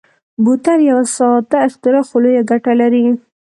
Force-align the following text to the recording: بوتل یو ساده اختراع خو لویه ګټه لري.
بوتل 0.43 0.79
یو 0.91 0.99
ساده 1.15 1.57
اختراع 1.67 2.03
خو 2.07 2.17
لویه 2.23 2.41
ګټه 2.49 2.73
لري. 2.81 3.05